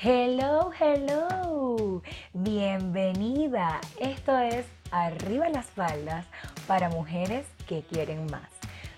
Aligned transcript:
Hello, 0.00 0.70
hello. 0.78 2.02
Bienvenida. 2.32 3.80
Esto 3.98 4.38
es 4.38 4.64
Arriba 4.92 5.48
las 5.48 5.66
faldas 5.66 6.24
para 6.68 6.88
mujeres 6.88 7.46
que 7.66 7.82
quieren 7.82 8.26
más. 8.30 8.48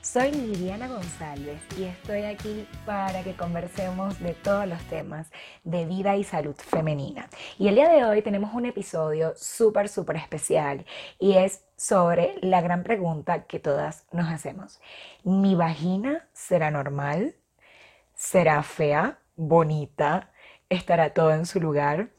Soy 0.03 0.31
Liliana 0.31 0.89
González 0.89 1.63
y 1.79 1.85
estoy 1.85 2.25
aquí 2.25 2.69
para 2.85 3.25
que 3.25 3.35
conversemos 3.35 4.21
de 4.21 4.35
todos 4.35 4.69
los 4.69 4.79
temas 4.91 5.31
de 5.65 5.86
vida 5.86 6.16
y 6.16 6.25
salud 6.25 6.55
femenina. 6.55 7.30
Y 7.59 7.69
el 7.69 7.77
día 7.77 7.89
de 7.89 8.05
hoy 8.05 8.21
tenemos 8.21 8.53
un 8.53 8.67
episodio 8.67 9.32
súper, 9.37 9.89
súper 9.89 10.17
especial 10.17 10.85
y 11.19 11.39
es 11.39 11.64
sobre 11.77 12.35
la 12.43 12.61
gran 12.61 12.82
pregunta 12.82 13.45
que 13.46 13.59
todas 13.59 14.05
nos 14.12 14.30
hacemos. 14.30 14.82
¿Mi 15.25 15.55
vagina 15.55 16.29
será 16.35 16.71
normal? 16.71 17.37
¿Será 18.14 18.62
fea? 18.62 19.19
¿Bonita? 19.35 20.30
¿Estará 20.71 21.12
todo 21.12 21.32
en 21.34 21.46
su 21.46 21.61
lugar? 21.61 22.10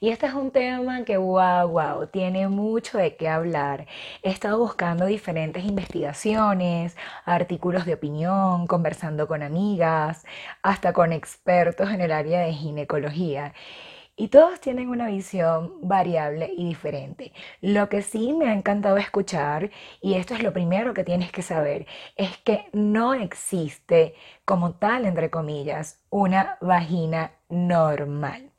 Y 0.00 0.08
este 0.10 0.26
es 0.26 0.34
un 0.34 0.50
tema 0.50 1.04
que, 1.04 1.16
wow, 1.18 1.68
wow, 1.68 2.08
tiene 2.08 2.48
mucho 2.48 2.98
de 2.98 3.14
qué 3.16 3.28
hablar. 3.28 3.86
He 4.24 4.30
estado 4.30 4.58
buscando 4.58 5.06
diferentes 5.06 5.64
investigaciones, 5.64 6.96
artículos 7.24 7.86
de 7.86 7.94
opinión, 7.94 8.66
conversando 8.66 9.28
con 9.28 9.44
amigas, 9.44 10.24
hasta 10.62 10.92
con 10.92 11.12
expertos 11.12 11.90
en 11.90 12.00
el 12.00 12.10
área 12.10 12.40
de 12.40 12.52
ginecología. 12.52 13.54
Y 14.16 14.28
todos 14.28 14.60
tienen 14.60 14.88
una 14.88 15.06
visión 15.06 15.74
variable 15.82 16.52
y 16.56 16.66
diferente. 16.68 17.32
Lo 17.60 17.88
que 17.88 18.02
sí 18.02 18.32
me 18.32 18.48
ha 18.48 18.52
encantado 18.52 18.96
escuchar, 18.96 19.70
y 20.00 20.14
esto 20.14 20.34
es 20.34 20.42
lo 20.42 20.52
primero 20.52 20.92
que 20.92 21.04
tienes 21.04 21.32
que 21.32 21.42
saber, 21.42 21.86
es 22.16 22.36
que 22.38 22.66
no 22.72 23.14
existe 23.14 24.14
como 24.44 24.74
tal, 24.74 25.06
entre 25.06 25.30
comillas, 25.30 26.02
una 26.10 26.58
vagina 26.60 27.32
normal. 27.52 28.50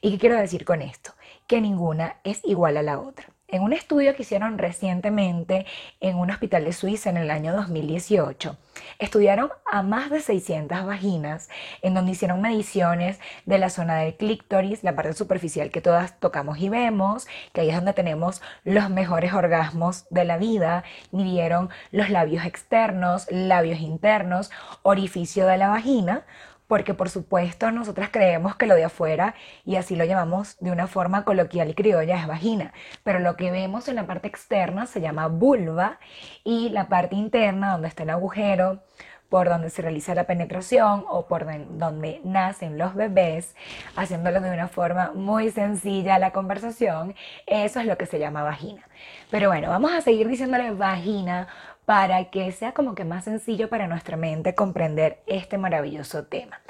¿Y 0.00 0.12
qué 0.12 0.18
quiero 0.18 0.36
decir 0.36 0.64
con 0.64 0.80
esto? 0.80 1.12
Que 1.46 1.60
ninguna 1.60 2.16
es 2.24 2.40
igual 2.44 2.78
a 2.78 2.82
la 2.82 2.98
otra. 2.98 3.26
En 3.50 3.62
un 3.62 3.72
estudio 3.72 4.14
que 4.14 4.22
hicieron 4.22 4.58
recientemente 4.58 5.64
en 6.00 6.16
un 6.16 6.30
hospital 6.30 6.64
de 6.64 6.74
Suiza 6.74 7.08
en 7.08 7.16
el 7.16 7.30
año 7.30 7.54
2018, 7.54 8.58
estudiaron 8.98 9.50
a 9.64 9.82
más 9.82 10.10
de 10.10 10.20
600 10.20 10.84
vaginas 10.84 11.48
en 11.80 11.94
donde 11.94 12.12
hicieron 12.12 12.42
mediciones 12.42 13.18
de 13.46 13.58
la 13.58 13.70
zona 13.70 13.96
del 13.96 14.16
clítoris, 14.16 14.84
la 14.84 14.94
parte 14.94 15.14
superficial 15.14 15.70
que 15.70 15.80
todas 15.80 16.20
tocamos 16.20 16.58
y 16.58 16.68
vemos, 16.68 17.26
que 17.54 17.62
ahí 17.62 17.70
es 17.70 17.76
donde 17.76 17.94
tenemos 17.94 18.42
los 18.64 18.90
mejores 18.90 19.32
orgasmos 19.32 20.06
de 20.10 20.26
la 20.26 20.36
vida, 20.36 20.84
midieron 21.10 21.70
los 21.90 22.10
labios 22.10 22.44
externos, 22.44 23.28
labios 23.30 23.80
internos, 23.80 24.50
orificio 24.82 25.46
de 25.46 25.56
la 25.56 25.68
vagina, 25.68 26.26
porque 26.68 26.94
por 26.94 27.08
supuesto 27.08 27.72
nosotras 27.72 28.10
creemos 28.12 28.54
que 28.54 28.66
lo 28.66 28.76
de 28.76 28.84
afuera, 28.84 29.34
y 29.64 29.76
así 29.76 29.96
lo 29.96 30.04
llamamos 30.04 30.56
de 30.60 30.70
una 30.70 30.86
forma 30.86 31.24
coloquial 31.24 31.70
y 31.70 31.74
criolla, 31.74 32.20
es 32.20 32.26
vagina, 32.28 32.72
pero 33.02 33.18
lo 33.18 33.36
que 33.36 33.50
vemos 33.50 33.88
en 33.88 33.96
la 33.96 34.06
parte 34.06 34.28
externa 34.28 34.86
se 34.86 35.00
llama 35.00 35.26
vulva 35.26 35.98
y 36.44 36.68
la 36.68 36.88
parte 36.88 37.16
interna, 37.16 37.72
donde 37.72 37.88
está 37.88 38.04
el 38.04 38.10
agujero, 38.10 38.82
por 39.28 39.48
donde 39.48 39.70
se 39.70 39.82
realiza 39.82 40.14
la 40.14 40.24
penetración 40.24 41.04
o 41.08 41.26
por 41.26 41.46
donde 41.78 42.20
nacen 42.24 42.78
los 42.78 42.94
bebés, 42.94 43.54
haciéndolo 43.94 44.40
de 44.40 44.50
una 44.50 44.68
forma 44.68 45.12
muy 45.14 45.50
sencilla 45.50 46.18
la 46.18 46.32
conversación, 46.32 47.14
eso 47.46 47.80
es 47.80 47.86
lo 47.86 47.98
que 47.98 48.06
se 48.06 48.18
llama 48.18 48.42
vagina. 48.42 48.88
Pero 49.30 49.48
bueno, 49.48 49.68
vamos 49.68 49.92
a 49.92 50.00
seguir 50.00 50.28
diciéndole 50.28 50.70
vagina 50.70 51.48
para 51.88 52.26
que 52.26 52.52
sea 52.52 52.72
como 52.74 52.94
que 52.94 53.06
más 53.06 53.24
sencillo 53.24 53.70
para 53.70 53.86
nuestra 53.86 54.18
mente 54.18 54.54
comprender 54.54 55.22
este 55.26 55.56
maravilloso 55.56 56.26
tema. 56.26 56.60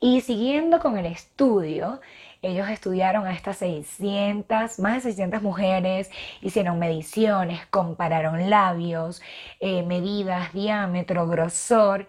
Y 0.00 0.22
siguiendo 0.22 0.80
con 0.80 0.98
el 0.98 1.06
estudio, 1.06 2.00
ellos 2.42 2.68
estudiaron 2.68 3.28
a 3.28 3.32
estas 3.32 3.58
600, 3.58 4.80
más 4.80 4.94
de 4.94 5.00
600 5.12 5.40
mujeres, 5.40 6.10
hicieron 6.42 6.80
mediciones, 6.80 7.64
compararon 7.66 8.50
labios, 8.50 9.22
eh, 9.60 9.84
medidas, 9.84 10.52
diámetro, 10.52 11.28
grosor 11.28 12.08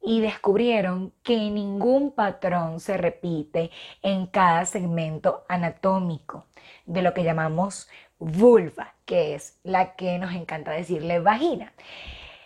y 0.00 0.20
descubrieron 0.20 1.12
que 1.24 1.50
ningún 1.50 2.12
patrón 2.12 2.78
se 2.78 2.96
repite 2.96 3.72
en 4.02 4.28
cada 4.28 4.66
segmento 4.66 5.44
anatómico 5.48 6.46
de 6.86 7.02
lo 7.02 7.12
que 7.12 7.24
llamamos 7.24 7.88
vulva, 8.20 8.94
que 9.08 9.34
es 9.34 9.58
la 9.64 9.96
que 9.96 10.18
nos 10.18 10.34
encanta 10.34 10.70
decirle 10.70 11.18
vagina. 11.18 11.72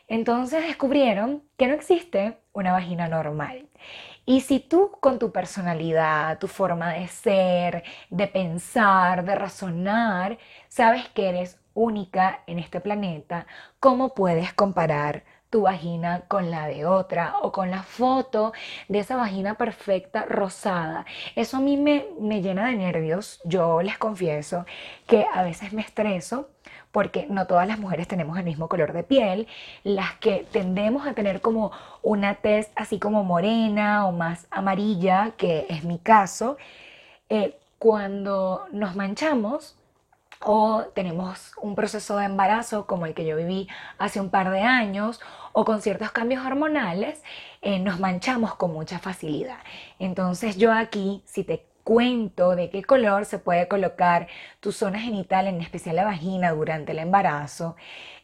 Entonces 0.06 0.64
descubrieron 0.64 1.42
que 1.58 1.66
no 1.66 1.74
existe 1.74 2.38
una 2.52 2.72
vagina 2.72 3.08
normal. 3.08 3.68
Y 4.24 4.42
si 4.42 4.60
tú 4.60 4.92
con 5.00 5.18
tu 5.18 5.32
personalidad, 5.32 6.38
tu 6.38 6.46
forma 6.46 6.92
de 6.92 7.08
ser, 7.08 7.82
de 8.10 8.28
pensar, 8.28 9.24
de 9.24 9.34
razonar, 9.34 10.38
sabes 10.68 11.08
que 11.08 11.28
eres 11.30 11.58
única 11.74 12.42
en 12.46 12.60
este 12.60 12.80
planeta, 12.80 13.46
¿cómo 13.80 14.14
puedes 14.14 14.52
comparar 14.52 15.24
tu 15.52 15.60
vagina 15.60 16.22
con 16.28 16.50
la 16.50 16.66
de 16.66 16.86
otra 16.86 17.34
o 17.42 17.52
con 17.52 17.70
la 17.70 17.82
foto 17.82 18.54
de 18.88 19.00
esa 19.00 19.16
vagina 19.16 19.54
perfecta 19.54 20.24
rosada. 20.24 21.04
Eso 21.36 21.58
a 21.58 21.60
mí 21.60 21.76
me, 21.76 22.06
me 22.18 22.40
llena 22.40 22.66
de 22.68 22.76
nervios. 22.76 23.38
Yo 23.44 23.82
les 23.82 23.98
confieso 23.98 24.64
que 25.06 25.26
a 25.30 25.42
veces 25.42 25.74
me 25.74 25.82
estreso 25.82 26.48
porque 26.90 27.26
no 27.28 27.46
todas 27.46 27.68
las 27.68 27.78
mujeres 27.78 28.08
tenemos 28.08 28.38
el 28.38 28.44
mismo 28.44 28.66
color 28.66 28.94
de 28.94 29.02
piel. 29.02 29.46
Las 29.84 30.14
que 30.14 30.46
tendemos 30.50 31.06
a 31.06 31.12
tener 31.12 31.42
como 31.42 31.70
una 32.02 32.36
tez 32.36 32.70
así 32.74 32.98
como 32.98 33.22
morena 33.22 34.06
o 34.06 34.12
más 34.12 34.46
amarilla, 34.50 35.32
que 35.36 35.66
es 35.68 35.84
mi 35.84 35.98
caso, 35.98 36.56
eh, 37.28 37.58
cuando 37.78 38.66
nos 38.72 38.96
manchamos, 38.96 39.76
o 40.44 40.84
tenemos 40.94 41.52
un 41.60 41.74
proceso 41.74 42.16
de 42.16 42.26
embarazo 42.26 42.86
como 42.86 43.06
el 43.06 43.14
que 43.14 43.24
yo 43.26 43.36
viví 43.36 43.68
hace 43.98 44.20
un 44.20 44.30
par 44.30 44.50
de 44.50 44.60
años 44.60 45.20
o 45.52 45.64
con 45.64 45.82
ciertos 45.82 46.10
cambios 46.12 46.44
hormonales, 46.44 47.22
eh, 47.60 47.78
nos 47.78 48.00
manchamos 48.00 48.54
con 48.54 48.72
mucha 48.72 48.98
facilidad. 48.98 49.58
Entonces 49.98 50.56
yo 50.56 50.72
aquí, 50.72 51.22
si 51.26 51.44
te 51.44 51.66
cuento 51.84 52.56
de 52.56 52.70
qué 52.70 52.82
color 52.84 53.24
se 53.24 53.38
puede 53.38 53.68
colocar 53.68 54.28
tu 54.60 54.72
zona 54.72 55.00
genital, 55.00 55.46
en 55.46 55.60
especial 55.60 55.96
la 55.96 56.04
vagina, 56.04 56.52
durante 56.52 56.92
el 56.92 56.98
embarazo, 56.98 57.76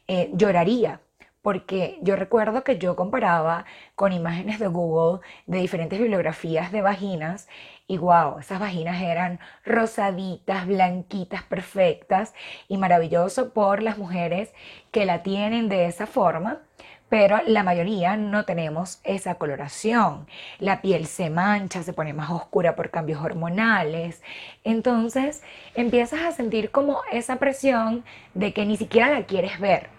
eh, 0.07 0.31
lloraría 0.33 1.01
porque 1.41 1.99
yo 2.01 2.15
recuerdo 2.15 2.63
que 2.63 2.77
yo 2.77 2.95
comparaba 2.95 3.65
con 3.95 4.11
imágenes 4.11 4.59
de 4.59 4.67
Google 4.67 5.21
de 5.47 5.59
diferentes 5.59 5.99
bibliografías 5.99 6.71
de 6.71 6.81
vaginas 6.81 7.47
y 7.87 7.97
wow, 7.97 8.39
esas 8.39 8.59
vaginas 8.59 9.01
eran 9.01 9.39
rosaditas, 9.65 10.67
blanquitas, 10.67 11.43
perfectas 11.43 12.33
y 12.67 12.77
maravilloso 12.77 13.53
por 13.53 13.81
las 13.81 13.97
mujeres 13.97 14.53
que 14.91 15.05
la 15.05 15.23
tienen 15.23 15.69
de 15.69 15.85
esa 15.85 16.05
forma, 16.05 16.59
pero 17.07 17.39
la 17.47 17.63
mayoría 17.63 18.15
no 18.17 18.45
tenemos 18.45 18.99
esa 19.03 19.35
coloración. 19.35 20.27
La 20.59 20.81
piel 20.81 21.07
se 21.07 21.31
mancha, 21.31 21.81
se 21.81 21.93
pone 21.93 22.13
más 22.13 22.29
oscura 22.29 22.75
por 22.75 22.91
cambios 22.91 23.21
hormonales. 23.23 24.21
Entonces 24.63 25.41
empiezas 25.73 26.21
a 26.21 26.31
sentir 26.31 26.69
como 26.69 27.01
esa 27.11 27.37
presión 27.37 28.03
de 28.35 28.53
que 28.53 28.65
ni 28.65 28.77
siquiera 28.77 29.09
la 29.09 29.25
quieres 29.25 29.59
ver 29.59 29.98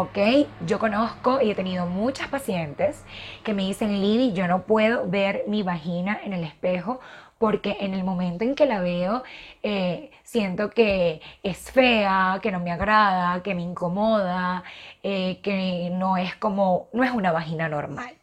¿ok? 0.00 0.46
Yo 0.66 0.78
conozco 0.78 1.40
y 1.40 1.50
he 1.50 1.54
tenido 1.56 1.86
muchas 1.86 2.28
pacientes 2.28 3.04
que 3.42 3.52
me 3.52 3.62
dicen, 3.62 4.00
Lidi, 4.00 4.32
yo 4.32 4.46
no 4.46 4.62
puedo 4.62 5.08
ver 5.08 5.44
mi 5.48 5.64
vagina 5.64 6.20
en 6.24 6.32
el 6.32 6.44
espejo 6.44 7.00
porque 7.38 7.76
en 7.80 7.94
el 7.94 8.04
momento 8.04 8.44
en 8.44 8.54
que 8.54 8.66
la 8.66 8.80
veo 8.80 9.24
eh, 9.62 10.10
siento 10.22 10.70
que 10.70 11.20
es 11.42 11.70
fea, 11.72 12.38
que 12.42 12.52
no 12.52 12.60
me 12.60 12.70
agrada, 12.70 13.42
que 13.42 13.54
me 13.54 13.62
incomoda, 13.62 14.62
eh, 15.02 15.40
que 15.42 15.90
no 15.92 16.16
es 16.16 16.34
como, 16.36 16.88
no 16.92 17.02
es 17.02 17.10
una 17.10 17.32
vagina 17.32 17.68
normal. 17.68 18.14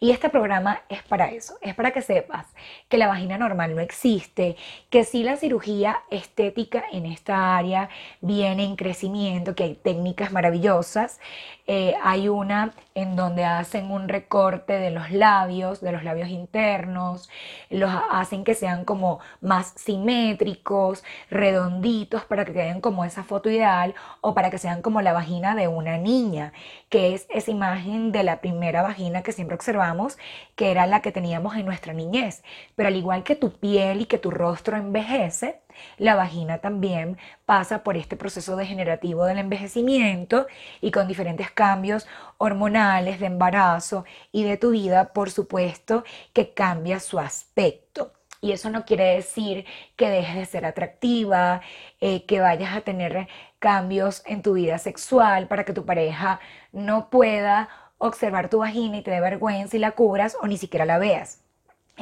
Y 0.00 0.10
este 0.10 0.28
programa 0.28 0.82
es 0.88 1.02
para 1.02 1.30
eso, 1.30 1.56
es 1.60 1.74
para 1.74 1.90
que 1.90 2.02
sepas 2.02 2.46
que 2.88 2.98
la 2.98 3.08
vagina 3.08 3.38
normal 3.38 3.74
no 3.74 3.80
existe, 3.80 4.56
que 4.90 5.04
sí 5.04 5.22
la 5.22 5.36
cirugía 5.36 6.02
estética 6.10 6.84
en 6.92 7.06
esta 7.06 7.56
área 7.56 7.88
viene 8.20 8.64
en 8.64 8.76
crecimiento, 8.76 9.54
que 9.54 9.64
hay 9.64 9.74
técnicas 9.74 10.32
maravillosas. 10.32 11.20
Eh, 11.66 11.94
hay 12.02 12.28
una 12.28 12.72
en 12.94 13.14
donde 13.16 13.44
hacen 13.44 13.90
un 13.90 14.08
recorte 14.08 14.74
de 14.74 14.90
los 14.90 15.10
labios, 15.12 15.80
de 15.80 15.92
los 15.92 16.04
labios 16.04 16.28
internos, 16.28 17.30
los 17.70 17.90
hacen 18.10 18.44
que 18.44 18.54
sean 18.54 18.84
como 18.84 19.20
más 19.40 19.72
simétricos, 19.76 21.04
redonditos, 21.30 22.24
para 22.24 22.44
que 22.44 22.52
queden 22.52 22.80
como 22.80 23.04
esa 23.04 23.22
foto 23.22 23.48
ideal 23.48 23.94
o 24.20 24.34
para 24.34 24.50
que 24.50 24.58
sean 24.58 24.82
como 24.82 25.02
la 25.02 25.12
vagina 25.12 25.54
de 25.54 25.68
una 25.68 25.98
niña, 25.98 26.52
que 26.88 27.14
es 27.14 27.26
esa 27.30 27.50
imagen 27.50 28.12
de 28.12 28.24
la 28.24 28.40
primera 28.40 28.82
vagina 28.82 29.22
que 29.22 29.32
siempre 29.32 29.54
observamos, 29.54 30.18
que 30.56 30.70
era 30.70 30.86
la 30.86 31.00
que 31.00 31.12
teníamos 31.12 31.56
en 31.56 31.64
nuestra 31.66 31.92
niñez. 31.92 32.42
Pero 32.76 32.88
al 32.88 32.96
igual 32.96 33.22
que 33.22 33.36
tu 33.36 33.52
piel 33.52 34.02
y 34.02 34.06
que 34.06 34.18
tu 34.18 34.30
rostro 34.30 34.76
envejece, 34.76 35.61
la 35.98 36.14
vagina 36.14 36.58
también 36.58 37.18
pasa 37.46 37.82
por 37.82 37.96
este 37.96 38.16
proceso 38.16 38.56
degenerativo 38.56 39.24
del 39.24 39.38
envejecimiento 39.38 40.46
y 40.80 40.90
con 40.90 41.08
diferentes 41.08 41.50
cambios 41.50 42.06
hormonales, 42.38 43.20
de 43.20 43.26
embarazo 43.26 44.04
y 44.32 44.44
de 44.44 44.56
tu 44.56 44.70
vida, 44.70 45.12
por 45.12 45.30
supuesto, 45.30 46.04
que 46.32 46.52
cambia 46.54 47.00
su 47.00 47.18
aspecto. 47.18 48.12
Y 48.40 48.52
eso 48.52 48.70
no 48.70 48.84
quiere 48.84 49.14
decir 49.14 49.66
que 49.96 50.08
dejes 50.10 50.34
de 50.34 50.46
ser 50.46 50.66
atractiva, 50.66 51.60
eh, 52.00 52.26
que 52.26 52.40
vayas 52.40 52.76
a 52.76 52.80
tener 52.80 53.28
cambios 53.60 54.22
en 54.26 54.42
tu 54.42 54.54
vida 54.54 54.78
sexual 54.78 55.46
para 55.46 55.64
que 55.64 55.72
tu 55.72 55.86
pareja 55.86 56.40
no 56.72 57.08
pueda 57.08 57.68
observar 57.98 58.48
tu 58.50 58.58
vagina 58.58 58.98
y 58.98 59.02
te 59.02 59.12
dé 59.12 59.20
vergüenza 59.20 59.76
y 59.76 59.80
la 59.80 59.92
cubras 59.92 60.36
o 60.40 60.48
ni 60.48 60.58
siquiera 60.58 60.84
la 60.84 60.98
veas. 60.98 61.42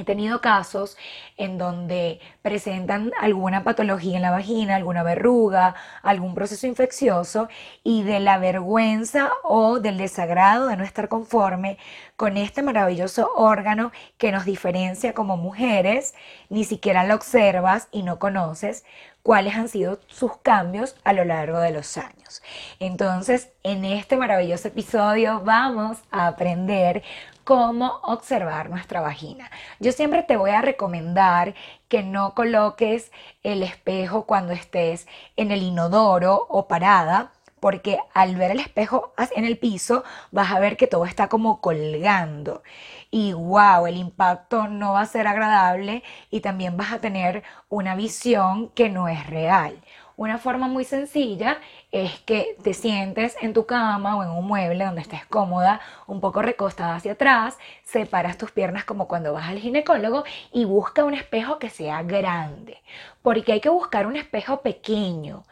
He 0.00 0.04
tenido 0.04 0.40
casos 0.40 0.96
en 1.36 1.58
donde 1.58 2.20
presentan 2.40 3.12
alguna 3.20 3.64
patología 3.64 4.16
en 4.16 4.22
la 4.22 4.30
vagina, 4.30 4.76
alguna 4.76 5.02
verruga, 5.02 5.74
algún 6.02 6.34
proceso 6.34 6.66
infeccioso 6.66 7.50
y 7.84 8.02
de 8.02 8.18
la 8.18 8.38
vergüenza 8.38 9.30
o 9.42 9.78
del 9.78 9.98
desagrado 9.98 10.68
de 10.68 10.78
no 10.78 10.84
estar 10.84 11.08
conforme 11.08 11.76
con 12.16 12.38
este 12.38 12.62
maravilloso 12.62 13.30
órgano 13.36 13.92
que 14.16 14.32
nos 14.32 14.46
diferencia 14.46 15.12
como 15.12 15.36
mujeres, 15.36 16.14
ni 16.48 16.64
siquiera 16.64 17.04
lo 17.04 17.14
observas 17.14 17.88
y 17.92 18.02
no 18.02 18.18
conoces 18.18 18.84
cuáles 19.22 19.54
han 19.54 19.68
sido 19.68 20.00
sus 20.08 20.36
cambios 20.38 20.96
a 21.04 21.12
lo 21.12 21.24
largo 21.24 21.58
de 21.58 21.72
los 21.72 21.96
años. 21.98 22.42
Entonces, 22.78 23.50
en 23.62 23.84
este 23.84 24.16
maravilloso 24.16 24.68
episodio 24.68 25.40
vamos 25.44 25.98
a 26.10 26.26
aprender 26.26 27.02
cómo 27.44 28.00
observar 28.02 28.70
nuestra 28.70 29.00
vagina. 29.00 29.50
Yo 29.80 29.92
siempre 29.92 30.22
te 30.22 30.36
voy 30.36 30.50
a 30.50 30.62
recomendar 30.62 31.54
que 31.88 32.02
no 32.02 32.34
coloques 32.34 33.10
el 33.42 33.62
espejo 33.62 34.24
cuando 34.24 34.52
estés 34.52 35.08
en 35.36 35.50
el 35.50 35.62
inodoro 35.62 36.46
o 36.48 36.68
parada, 36.68 37.32
porque 37.60 37.98
al 38.14 38.36
ver 38.36 38.50
el 38.50 38.60
espejo 38.60 39.12
en 39.36 39.44
el 39.44 39.58
piso 39.58 40.02
vas 40.30 40.50
a 40.50 40.58
ver 40.58 40.76
que 40.76 40.86
todo 40.86 41.04
está 41.04 41.28
como 41.28 41.60
colgando. 41.60 42.62
Y 43.10 43.32
wow, 43.32 43.86
el 43.86 43.96
impacto 43.96 44.68
no 44.68 44.94
va 44.94 45.02
a 45.02 45.06
ser 45.06 45.26
agradable 45.26 46.02
y 46.30 46.40
también 46.40 46.76
vas 46.76 46.92
a 46.92 47.00
tener 47.00 47.42
una 47.68 47.94
visión 47.94 48.68
que 48.70 48.88
no 48.88 49.08
es 49.08 49.26
real. 49.26 49.80
Una 50.20 50.36
forma 50.36 50.68
muy 50.68 50.84
sencilla 50.84 51.62
es 51.90 52.20
que 52.20 52.54
te 52.62 52.74
sientes 52.74 53.38
en 53.40 53.54
tu 53.54 53.64
cama 53.64 54.16
o 54.16 54.22
en 54.22 54.28
un 54.28 54.46
mueble 54.46 54.84
donde 54.84 55.00
estés 55.00 55.24
cómoda, 55.24 55.80
un 56.06 56.20
poco 56.20 56.42
recostada 56.42 56.96
hacia 56.96 57.12
atrás, 57.12 57.56
separas 57.84 58.36
tus 58.36 58.50
piernas 58.50 58.84
como 58.84 59.08
cuando 59.08 59.32
vas 59.32 59.48
al 59.48 59.58
ginecólogo 59.60 60.24
y 60.52 60.66
busca 60.66 61.04
un 61.04 61.14
espejo 61.14 61.58
que 61.58 61.70
sea 61.70 62.02
grande, 62.02 62.82
porque 63.22 63.52
hay 63.52 63.60
que 63.62 63.70
buscar 63.70 64.06
un 64.06 64.16
espejo 64.16 64.60
pequeño. 64.60 65.44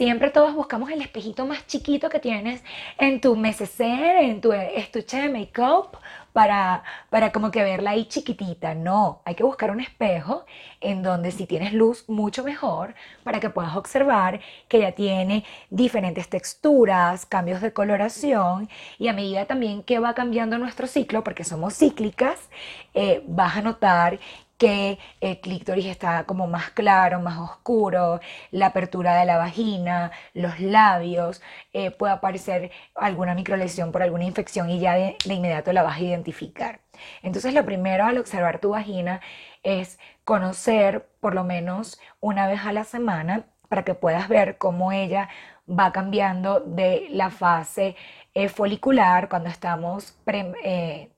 Siempre 0.00 0.30
todos 0.30 0.54
buscamos 0.54 0.90
el 0.90 1.02
espejito 1.02 1.44
más 1.44 1.66
chiquito 1.66 2.08
que 2.08 2.20
tienes 2.20 2.64
en 2.96 3.20
tu 3.20 3.36
neceser, 3.36 4.16
en 4.24 4.40
tu 4.40 4.50
estuche 4.50 5.20
de 5.20 5.28
make-up 5.28 5.98
para, 6.32 6.82
para 7.10 7.32
como 7.32 7.50
que 7.50 7.62
verla 7.62 7.90
ahí 7.90 8.06
chiquitita. 8.06 8.74
No, 8.74 9.20
hay 9.26 9.34
que 9.34 9.42
buscar 9.42 9.70
un 9.70 9.78
espejo 9.78 10.46
en 10.80 11.02
donde 11.02 11.30
si 11.32 11.44
tienes 11.44 11.74
luz 11.74 12.08
mucho 12.08 12.42
mejor 12.42 12.94
para 13.24 13.40
que 13.40 13.50
puedas 13.50 13.76
observar 13.76 14.40
que 14.68 14.80
ya 14.80 14.92
tiene 14.92 15.44
diferentes 15.68 16.30
texturas, 16.30 17.26
cambios 17.26 17.60
de 17.60 17.74
coloración 17.74 18.70
y 18.98 19.08
a 19.08 19.12
medida 19.12 19.44
también 19.44 19.82
que 19.82 19.98
va 19.98 20.14
cambiando 20.14 20.56
nuestro 20.56 20.86
ciclo, 20.86 21.22
porque 21.22 21.44
somos 21.44 21.74
cíclicas, 21.74 22.48
eh, 22.94 23.22
vas 23.26 23.54
a 23.58 23.60
notar 23.60 24.18
que 24.60 24.98
el 25.22 25.40
clítoris 25.40 25.86
está 25.86 26.24
como 26.24 26.46
más 26.46 26.70
claro, 26.72 27.18
más 27.20 27.38
oscuro, 27.38 28.20
la 28.50 28.66
apertura 28.66 29.16
de 29.16 29.24
la 29.24 29.38
vagina, 29.38 30.12
los 30.34 30.60
labios, 30.60 31.40
eh, 31.72 31.90
puede 31.90 32.12
aparecer 32.12 32.70
alguna 32.94 33.34
microlesión 33.34 33.90
por 33.90 34.02
alguna 34.02 34.24
infección 34.26 34.68
y 34.68 34.78
ya 34.78 34.94
de, 34.96 35.16
inmediato 35.24 35.72
la 35.72 35.82
vas 35.82 35.96
a 35.96 36.02
identificar. 36.02 36.80
Entonces 37.22 37.54
lo 37.54 37.64
primero 37.64 38.04
al 38.04 38.18
observar 38.18 38.58
tu 38.60 38.70
vagina 38.70 39.22
es 39.62 39.98
conocer 40.24 41.08
por 41.20 41.34
lo 41.34 41.42
menos 41.44 41.98
una 42.20 42.46
vez 42.46 42.60
a 42.66 42.72
la 42.72 42.84
semana 42.84 43.46
para 43.68 43.82
que 43.84 43.94
puedas 43.94 44.28
ver 44.28 44.58
cómo 44.58 44.92
ella 44.92 45.30
va 45.66 45.92
cambiando 45.92 46.60
de 46.60 47.06
la 47.10 47.30
fase 47.30 47.96
eh, 48.34 48.48
folicular 48.50 49.30
cuando 49.30 49.48
estamos 49.48 50.18
eh, 50.26 51.10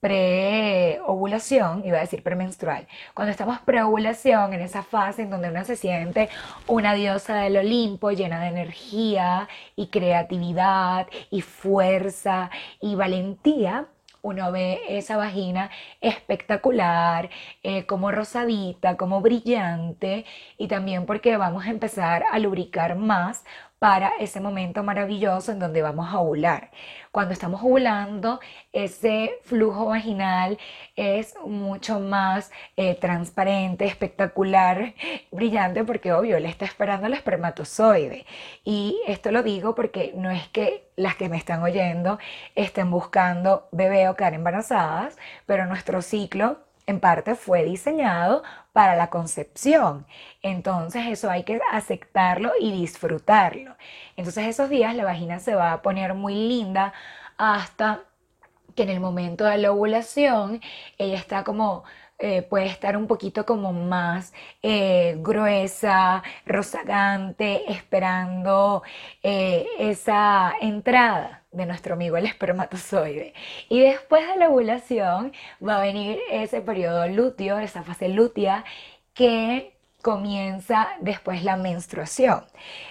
preovulación, 0.00 1.84
iba 1.84 1.98
a 1.98 2.02
decir 2.02 2.22
premenstrual, 2.22 2.86
cuando 3.14 3.32
estamos 3.32 3.58
preovulación, 3.60 4.52
en 4.52 4.60
esa 4.60 4.82
fase 4.82 5.22
en 5.22 5.30
donde 5.30 5.50
uno 5.50 5.64
se 5.64 5.76
siente 5.76 6.28
una 6.66 6.94
diosa 6.94 7.36
del 7.36 7.56
Olimpo 7.56 8.12
llena 8.12 8.40
de 8.40 8.48
energía 8.48 9.48
y 9.74 9.88
creatividad 9.88 11.08
y 11.30 11.40
fuerza 11.42 12.50
y 12.80 12.94
valentía, 12.94 13.88
uno 14.22 14.50
ve 14.52 14.80
esa 14.88 15.16
vagina 15.16 15.70
espectacular, 16.00 17.30
eh, 17.62 17.86
como 17.86 18.10
rosadita, 18.10 18.96
como 18.96 19.20
brillante 19.20 20.24
y 20.58 20.68
también 20.68 21.06
porque 21.06 21.36
vamos 21.36 21.66
a 21.66 21.70
empezar 21.70 22.24
a 22.30 22.38
lubricar 22.38 22.96
más 22.96 23.44
para 23.78 24.12
ese 24.18 24.40
momento 24.40 24.82
maravilloso 24.82 25.52
en 25.52 25.58
donde 25.58 25.82
vamos 25.82 26.12
a 26.12 26.18
ovular. 26.18 26.70
Cuando 27.12 27.32
estamos 27.32 27.62
ovulando, 27.62 28.40
ese 28.72 29.38
flujo 29.44 29.86
vaginal 29.86 30.58
es 30.96 31.34
mucho 31.44 32.00
más 32.00 32.50
eh, 32.76 32.94
transparente, 32.96 33.84
espectacular, 33.84 34.94
brillante, 35.32 35.84
porque 35.84 36.12
obvio, 36.12 36.38
le 36.40 36.48
está 36.48 36.64
esperando 36.64 37.06
el 37.06 37.14
espermatozoide. 37.14 38.26
Y 38.64 39.00
esto 39.06 39.30
lo 39.30 39.42
digo 39.42 39.74
porque 39.74 40.12
no 40.16 40.30
es 40.30 40.48
que 40.48 40.88
las 40.96 41.16
que 41.16 41.28
me 41.28 41.36
están 41.36 41.62
oyendo 41.62 42.18
estén 42.56 42.90
buscando 42.90 43.68
bebé 43.72 44.08
o 44.08 44.16
quedar 44.16 44.34
embarazadas, 44.34 45.16
pero 45.46 45.66
nuestro 45.66 46.02
ciclo 46.02 46.67
en 46.88 47.00
parte 47.00 47.34
fue 47.34 47.64
diseñado 47.64 48.42
para 48.72 48.96
la 48.96 49.10
concepción. 49.10 50.06
Entonces 50.42 51.06
eso 51.06 51.30
hay 51.30 51.44
que 51.44 51.60
aceptarlo 51.70 52.52
y 52.58 52.72
disfrutarlo. 52.72 53.76
Entonces 54.16 54.46
esos 54.46 54.70
días 54.70 54.96
la 54.96 55.04
vagina 55.04 55.38
se 55.38 55.54
va 55.54 55.72
a 55.72 55.82
poner 55.82 56.14
muy 56.14 56.34
linda 56.34 56.94
hasta 57.36 58.04
que 58.74 58.84
en 58.84 58.88
el 58.88 59.00
momento 59.00 59.44
de 59.44 59.58
la 59.58 59.70
ovulación 59.72 60.62
ella 60.96 61.18
está 61.18 61.44
como 61.44 61.84
eh, 62.18 62.42
puede 62.42 62.66
estar 62.66 62.96
un 62.96 63.06
poquito 63.06 63.46
como 63.46 63.72
más 63.72 64.32
eh, 64.62 65.16
gruesa, 65.20 66.22
rozagante, 66.46 67.70
esperando 67.70 68.82
eh, 69.22 69.66
esa 69.78 70.52
entrada 70.60 71.44
de 71.52 71.66
nuestro 71.66 71.94
amigo 71.94 72.16
el 72.16 72.26
espermatozoide. 72.26 73.34
Y 73.68 73.80
después 73.80 74.26
de 74.26 74.36
la 74.36 74.48
ovulación 74.48 75.32
va 75.66 75.78
a 75.78 75.80
venir 75.80 76.18
ese 76.30 76.60
periodo 76.60 77.06
lúteo, 77.08 77.58
esa 77.58 77.82
fase 77.84 78.08
lútea 78.08 78.64
que 79.14 79.77
comienza 80.02 80.88
después 81.00 81.42
la 81.44 81.56
menstruación. 81.56 82.44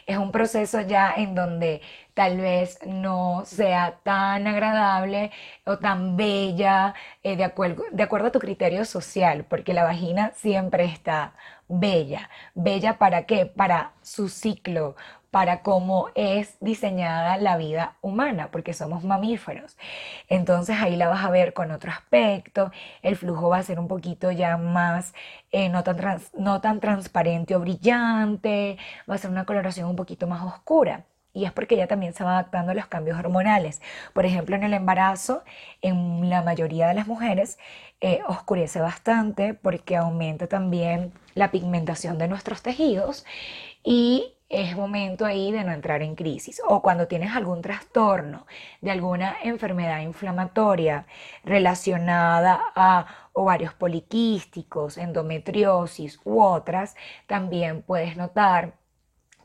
Es 0.06 0.18
un 0.18 0.32
proceso 0.32 0.82
ya 0.82 1.14
en 1.16 1.36
donde 1.36 1.82
tal 2.14 2.38
vez 2.38 2.80
no 2.86 3.44
sea 3.46 4.00
tan 4.04 4.48
agradable 4.48 5.32
o 5.66 5.78
tan 5.78 6.18
bella 6.18 6.96
eh, 7.24 7.36
de, 7.36 7.44
acuerdo, 7.44 7.84
de 7.92 8.04
acuerdo 8.04 8.28
a 8.28 8.32
tu 8.32 8.40
criterio 8.40 8.86
social, 8.86 9.46
porque 9.46 9.74
la 9.74 9.84
vagina 9.84 10.32
siempre 10.36 10.86
está 10.86 11.34
bella. 11.68 12.30
¿Bella 12.56 12.98
para 12.98 13.26
qué? 13.26 13.46
Para 13.46 13.94
su 14.02 14.30
ciclo, 14.30 14.96
para 15.32 15.62
cómo 15.62 16.10
es 16.16 16.58
diseñada 16.62 17.38
la 17.38 17.58
vida 17.58 17.98
humana, 18.02 18.50
porque 18.52 18.74
somos 18.74 19.04
mamíferos. 19.04 19.78
Entonces 20.30 20.78
ahí 20.82 20.96
la 20.96 21.10
vas 21.10 21.24
a 21.26 21.30
ver 21.30 21.54
con 21.54 21.72
otro 21.72 21.92
aspecto, 21.92 22.72
el 23.02 23.16
flujo 23.16 23.50
va 23.50 23.58
a 23.58 23.64
ser 23.64 23.80
un 23.80 23.88
poquito 23.88 24.32
ya 24.32 24.58
más, 24.58 25.14
eh, 25.52 25.70
no, 25.70 25.84
tan 25.84 25.98
no 26.38 26.62
tan 26.62 26.80
transparente 26.80 27.56
o 27.56 27.60
brillante, 27.60 28.78
va 29.10 29.16
a 29.16 29.18
ser 29.18 29.32
una 29.32 29.46
coloración 29.46 29.90
un 29.90 29.96
poquito 29.96 30.28
más 30.28 30.44
oscura 30.44 31.06
y 31.38 31.46
es 31.46 31.52
porque 31.52 31.76
ella 31.76 31.88
también 31.88 32.14
se 32.14 32.24
va 32.24 32.32
adaptando 32.32 32.72
a 32.72 32.76
los 32.76 32.88
cambios 32.88 33.20
hormonales. 33.20 33.80
Por 34.14 34.26
ejemplo, 34.26 34.56
en 34.56 34.64
el 34.64 34.74
embarazo, 34.74 35.44
en 35.84 36.30
la 36.30 36.42
mayoría 36.42 36.88
de 36.88 36.96
las 36.96 37.06
mujeres, 37.06 37.60
eh, 38.02 38.22
oscurece 38.28 38.82
bastante 38.82 39.54
porque 39.54 39.96
aumenta 39.96 40.48
también 40.48 41.14
la 41.36 41.52
pigmentación 41.52 42.18
de 42.18 42.28
nuestros 42.28 42.64
tejidos 42.64 43.24
y 43.84 44.37
es 44.50 44.76
momento 44.78 45.26
ahí 45.26 45.52
de 45.52 45.64
no 45.64 45.72
entrar 45.72 46.02
en 46.02 46.16
crisis. 46.16 46.62
O 46.68 46.82
cuando 46.82 47.08
tienes 47.08 47.36
algún 47.36 47.62
trastorno 47.62 48.46
de 48.82 48.92
alguna 48.92 49.38
enfermedad 49.44 50.02
inflamatoria 50.02 51.06
relacionada 51.44 52.60
a 52.76 53.30
ovarios 53.34 53.74
poliquísticos, 53.74 54.98
endometriosis 54.98 56.20
u 56.24 56.42
otras, 56.42 56.96
también 57.28 57.82
puedes 57.82 58.18
notar 58.18 58.74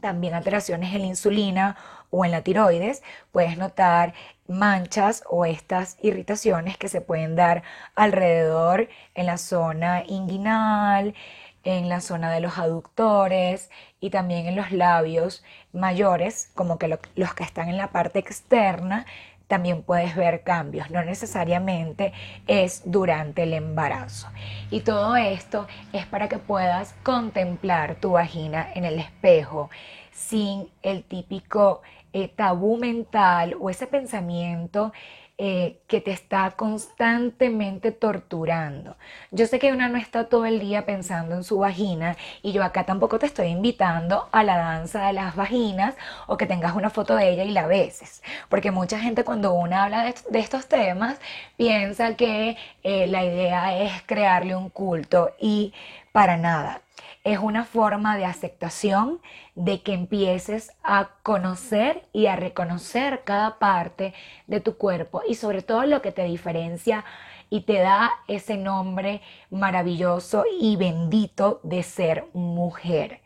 también 0.01 0.35
alteraciones 0.35 0.95
en 0.95 1.03
la 1.03 1.07
insulina 1.07 1.77
o 2.11 2.25
en 2.25 2.33
la 2.33 2.43
tiroides, 2.43 3.03
puedes 3.31 3.57
notar 3.57 4.15
manchas 4.49 5.23
o 5.31 5.47
estas 5.47 5.97
irritaciones 6.03 6.77
que 6.77 6.89
se 6.89 7.01
pueden 7.01 7.37
dar 7.37 7.63
alrededor 7.95 8.89
en 9.15 9.27
la 9.27 9.39
zona 9.39 10.03
inguinal, 10.07 11.15
en 11.64 11.88
la 11.88 12.00
zona 12.00 12.33
de 12.33 12.40
los 12.40 12.59
aductores 12.59 13.71
y 14.00 14.11
también 14.11 14.47
en 14.47 14.57
los 14.57 14.73
labios 14.73 15.45
mayores, 15.73 16.50
como 16.54 16.78
que 16.78 16.99
los 17.14 17.35
que 17.35 17.45
están 17.45 17.69
en 17.69 17.76
la 17.76 17.92
parte 17.92 18.19
externa, 18.19 19.07
también 19.52 19.83
puedes 19.83 20.16
ver 20.16 20.45
cambios, 20.45 20.90
no 20.90 21.04
necesariamente 21.04 22.14
es 22.47 22.81
durante 22.87 23.42
el 23.42 23.52
embarazo. 23.52 24.28
Y 24.71 24.81
todo 24.81 25.14
esto 25.14 25.66
es 25.92 26.07
para 26.07 26.28
que 26.28 26.38
puedas 26.38 26.95
contemplar 27.02 27.97
tu 27.97 28.12
vagina 28.12 28.66
en 28.75 28.87
el 28.87 28.99
espejo 28.99 29.69
sin 30.11 30.71
el 30.83 31.04
típico 31.04 31.83
eh, 32.14 32.28
tabú 32.28 32.78
mental 32.78 33.54
o 33.61 33.69
ese 33.69 33.87
pensamiento 33.87 34.92
eh, 35.39 35.81
que 35.89 36.01
te 36.01 36.12
está 36.12 36.53
constantemente 36.53 37.91
torturando. 37.91 38.97
Yo 39.31 39.47
sé 39.47 39.59
que 39.59 39.73
una 39.73 39.89
no 39.89 39.99
está 39.99 40.29
todo 40.29 40.45
el 40.47 40.61
día 40.61 40.87
pensando 40.87 41.35
en 41.35 41.43
su 41.43 41.59
vagina 41.59 42.17
y 42.43 42.53
yo 42.53 42.62
acá 42.62 42.85
tampoco 42.85 43.19
te 43.19 43.27
estoy 43.27 43.49
invitando 43.49 44.29
a 44.31 44.45
la 44.45 44.59
danza 44.59 45.07
de 45.07 45.15
las 45.15 45.35
vaginas 45.35 45.95
o 46.27 46.37
que 46.37 46.47
tengas 46.47 46.77
una 46.77 46.91
foto 46.91 47.17
de 47.17 47.31
ella 47.31 47.45
y 47.45 47.51
la 47.51 47.67
beses, 47.67 48.23
porque 48.49 48.71
mucha 48.71 48.99
gente 49.01 49.25
cuando 49.25 49.55
una 49.55 49.85
habla 49.85 50.05
de, 50.05 50.39
estos 50.39 50.69
temas 50.69 51.19
piensa 51.57 52.15
que 52.15 52.57
eh, 52.83 53.07
la 53.09 53.25
idea 53.25 53.77
es 53.83 54.03
crearle 54.03 54.55
un 54.55 54.69
culto 54.69 55.35
y 55.41 55.73
para 56.12 56.37
nada 56.37 56.83
es 57.25 57.38
una 57.38 57.64
forma 57.64 58.17
de 58.17 58.25
aceptación 58.25 59.21
de 59.55 59.83
que 59.83 59.95
empieces 59.95 60.73
a 60.83 61.11
conocer 61.23 62.07
y 62.12 62.26
a 62.26 62.37
reconocer 62.37 63.23
cada 63.25 63.59
parte 63.59 64.12
de 64.47 64.61
tu 64.61 64.76
cuerpo 64.76 65.23
y 65.26 65.37
sobre 65.37 65.62
todo 65.62 65.85
lo 65.85 66.02
que 66.02 66.12
te 66.12 66.25
diferencia 66.25 67.05
y 67.49 67.61
te 67.61 67.79
da 67.79 68.11
ese 68.29 68.57
nombre 68.57 69.21
maravilloso 69.50 70.45
y 70.59 70.76
bendito 70.76 71.61
de 71.62 71.83
ser 71.83 72.26
mujer. 72.33 73.21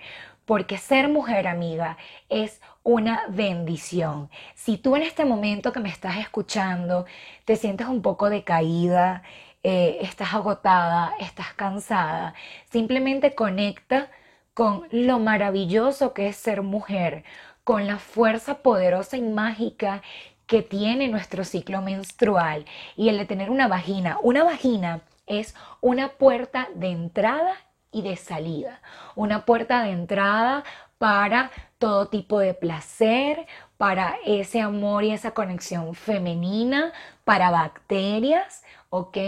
Porque 0.45 0.79
ser 0.79 1.09
mujer, 1.09 1.49
amiga, 1.49 1.97
es 2.29 2.61
una 2.83 3.23
bendición. 3.29 4.31
Si 4.55 4.79
tú 4.79 4.95
en 4.95 5.03
este 5.03 5.25
momento 5.25 5.73
que 5.73 5.81
me 5.81 5.89
estás 5.89 6.19
escuchando 6.19 7.07
te 7.45 7.57
sientes 7.57 7.89
un 7.89 8.03
poco 8.03 8.31
decaída, 8.31 9.23
eh, 9.69 9.99
estás 10.01 10.33
agotada, 10.33 11.13
estás 11.19 11.53
cansada. 11.55 12.35
Simplemente 12.71 13.35
conecta 13.35 14.13
con 14.55 14.87
lo 14.93 15.19
maravilloso 15.19 16.15
que 16.15 16.29
es 16.29 16.37
ser 16.37 16.63
mujer, 16.63 17.25
con 17.65 17.89
la 17.89 17.99
fuerza 17.99 18.59
poderosa 18.63 19.17
y 19.17 19.23
mágica 19.23 20.03
que 20.47 20.63
tiene 20.63 21.09
nuestro 21.09 21.43
ciclo 21.43 21.83
menstrual 21.83 22.65
y 22.95 23.09
el 23.09 23.19
de 23.19 23.25
tener 23.25 23.51
una 23.51 23.67
vagina. 23.67 24.19
Una 24.23 24.45
vagina 24.45 25.01
es 25.27 25.57
una 25.81 26.11
puerta 26.11 26.69
de 26.77 26.93
entrada 26.93 27.57
y 27.91 28.03
de 28.03 28.15
salida. 28.15 28.81
Una 29.17 29.45
puerta 29.45 29.83
de 29.83 29.91
entrada 29.91 30.63
para 30.99 31.51
todo 31.79 32.07
tipo 32.07 32.39
de 32.39 32.55
placer, 32.55 33.47
para 33.77 34.17
ese 34.25 34.61
amor 34.61 35.03
y 35.03 35.11
esa 35.11 35.33
conexión 35.33 35.95
femenina, 35.95 36.93
para 37.25 37.51
bacterias, 37.51 38.63
¿ok? 38.91 39.19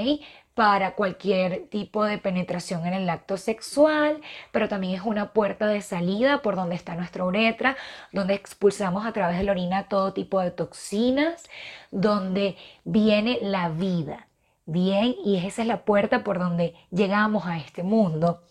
Para 0.55 0.95
cualquier 0.95 1.69
tipo 1.69 2.05
de 2.05 2.19
penetración 2.19 2.87
en 2.87 2.95
el 2.95 3.09
acto 3.11 3.37
sexual, 3.37 4.21
pero 4.53 4.69
también 4.69 4.95
es 4.95 5.03
una 5.03 5.33
puerta 5.33 5.67
de 5.67 5.81
salida 5.83 6.43
por 6.43 6.57
donde 6.57 6.75
está 6.75 6.95
nuestra 6.95 7.25
uretra, 7.25 7.77
donde 8.13 8.35
expulsamos 8.35 9.07
a 9.07 9.13
través 9.13 9.39
de 9.39 9.45
la 9.45 9.53
orina 9.53 9.89
todo 9.89 10.13
tipo 10.13 10.41
de 10.41 10.51
toxinas, 10.51 11.45
donde 11.91 12.57
viene 12.85 13.39
la 13.43 13.69
vida. 13.69 14.27
Bien, 14.67 15.15
y 15.25 15.39
esa 15.39 15.63
es 15.63 15.69
la 15.69 15.85
puerta 15.85 16.25
por 16.25 16.39
donde 16.39 16.75
llegamos 16.91 17.47
a 17.47 17.57
este 17.57 17.83
mundo. 17.83 18.43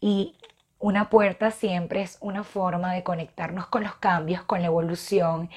Y 0.00 0.34
una 0.78 1.10
puerta 1.10 1.50
siempre 1.50 2.02
es 2.02 2.18
una 2.20 2.42
forma 2.42 2.92
de 2.92 3.04
conectarnos 3.04 3.66
con 3.66 3.84
los 3.84 3.94
cambios, 3.96 4.42
con 4.42 4.60
la 4.60 4.66
evolución. 4.66 5.50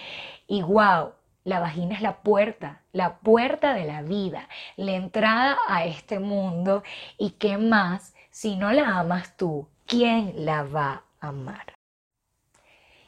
Y 0.47 0.61
wow, 0.61 1.13
la 1.45 1.59
vagina 1.59 1.95
es 1.95 2.01
la 2.01 2.17
puerta, 2.17 2.81
la 2.91 3.19
puerta 3.19 3.73
de 3.73 3.85
la 3.85 4.01
vida, 4.01 4.49
la 4.75 4.93
entrada 4.93 5.57
a 5.69 5.85
este 5.85 6.19
mundo. 6.19 6.83
¿Y 7.17 7.31
qué 7.31 7.57
más 7.57 8.13
si 8.31 8.57
no 8.57 8.73
la 8.73 8.99
amas 8.99 9.37
tú? 9.37 9.69
¿Quién 9.85 10.33
la 10.45 10.63
va 10.63 11.03
a 11.21 11.27
amar? 11.29 11.74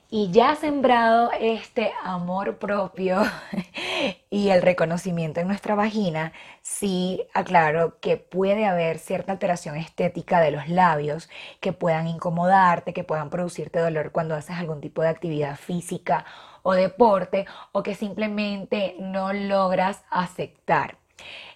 Y 0.09 0.31
ya 0.31 0.55
sembrado 0.55 1.31
este 1.39 1.91
amor 2.03 2.57
propio 2.57 3.21
y 4.29 4.49
el 4.49 4.61
reconocimiento 4.61 5.41
en 5.41 5.47
nuestra 5.47 5.75
vagina, 5.75 6.31
sí 6.61 7.23
aclaro 7.33 7.99
que 7.99 8.15
puede 8.17 8.65
haber 8.65 8.99
cierta 8.99 9.33
alteración 9.33 9.75
estética 9.75 10.39
de 10.39 10.51
los 10.51 10.69
labios 10.69 11.29
que 11.59 11.73
puedan 11.73 12.07
incomodarte, 12.07 12.93
que 12.93 13.03
puedan 13.03 13.29
producirte 13.29 13.79
dolor 13.79 14.11
cuando 14.11 14.35
haces 14.35 14.55
algún 14.57 14.79
tipo 14.81 15.01
de 15.01 15.09
actividad 15.09 15.57
física 15.57 16.25
o 16.63 16.73
deporte 16.73 17.45
o 17.73 17.83
que 17.83 17.95
simplemente 17.95 18.95
no 18.99 19.33
logras 19.33 20.03
aceptar. 20.09 20.97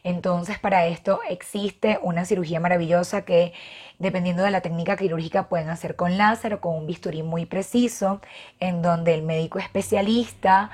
Entonces, 0.04 0.60
para 0.60 0.86
esto 0.86 1.20
existe 1.30 2.00
una 2.02 2.26
cirugía 2.26 2.60
maravillosa 2.60 3.24
que, 3.24 3.54
dependiendo 4.00 4.44
de 4.44 4.52
la 4.52 4.62
técnica 4.62 4.98
quirúrgica, 4.98 5.48
pueden 5.50 5.70
hacer 5.70 5.96
con 5.96 6.18
láser 6.18 6.56
o 6.56 6.62
con 6.62 6.76
un 6.76 6.88
bisturí 6.88 7.24
muy 7.24 7.46
preciso, 7.46 8.22
en 8.60 8.82
donde 8.82 9.14
el 9.14 9.22
médico 9.24 9.60
especialista 9.60 10.72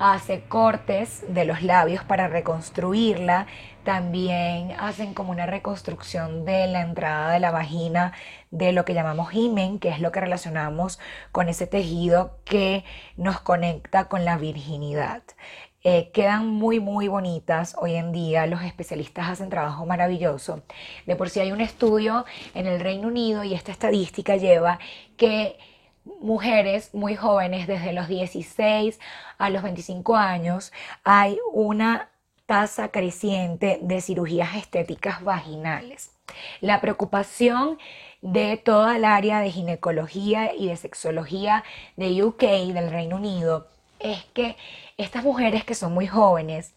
hace 0.00 0.40
cortes 0.44 1.24
de 1.28 1.44
los 1.44 1.62
labios 1.62 2.02
para 2.04 2.26
reconstruirla. 2.26 3.46
También 3.84 4.72
hacen 4.78 5.12
como 5.12 5.30
una 5.30 5.44
reconstrucción 5.44 6.46
de 6.46 6.66
la 6.66 6.80
entrada 6.80 7.32
de 7.32 7.40
la 7.40 7.50
vagina 7.50 8.12
de 8.50 8.72
lo 8.72 8.86
que 8.86 8.94
llamamos 8.94 9.34
himen, 9.34 9.78
que 9.78 9.90
es 9.90 10.00
lo 10.00 10.10
que 10.10 10.20
relacionamos 10.20 10.98
con 11.32 11.50
ese 11.50 11.66
tejido 11.66 12.38
que 12.44 12.84
nos 13.16 13.40
conecta 13.40 14.08
con 14.08 14.24
la 14.24 14.38
virginidad. 14.38 15.22
Eh, 15.82 16.10
quedan 16.12 16.46
muy, 16.46 16.78
muy 16.78 17.08
bonitas 17.08 17.74
hoy 17.78 17.94
en 17.94 18.12
día. 18.12 18.46
Los 18.46 18.62
especialistas 18.62 19.28
hacen 19.28 19.48
trabajo 19.48 19.86
maravilloso. 19.86 20.62
De 21.06 21.16
por 21.16 21.30
sí 21.30 21.40
hay 21.40 21.52
un 21.52 21.60
estudio 21.60 22.26
en 22.54 22.66
el 22.66 22.80
Reino 22.80 23.08
Unido 23.08 23.44
y 23.44 23.54
esta 23.54 23.72
estadística 23.72 24.36
lleva 24.36 24.78
que 25.16 25.58
mujeres 26.20 26.94
muy 26.94 27.16
jóvenes, 27.16 27.66
desde 27.66 27.92
los 27.92 28.08
16 28.08 28.98
a 29.38 29.50
los 29.50 29.62
25 29.62 30.16
años, 30.16 30.72
hay 31.04 31.38
una 31.52 32.10
tasa 32.46 32.88
creciente 32.88 33.78
de 33.80 34.00
cirugías 34.00 34.56
estéticas 34.56 35.22
vaginales. 35.22 36.10
La 36.60 36.80
preocupación 36.80 37.78
de 38.22 38.56
toda 38.58 38.96
el 38.96 39.04
área 39.04 39.40
de 39.40 39.50
ginecología 39.50 40.54
y 40.54 40.68
de 40.68 40.76
sexología 40.76 41.64
de 41.96 42.22
UK, 42.22 42.42
del 42.42 42.90
Reino 42.90 43.16
Unido, 43.16 43.68
es 44.00 44.24
que 44.34 44.56
estas 44.96 45.22
mujeres 45.22 45.64
que 45.64 45.74
son 45.74 45.94
muy 45.94 46.06
jóvenes 46.06 46.74